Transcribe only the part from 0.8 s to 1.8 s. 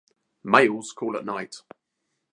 call at night.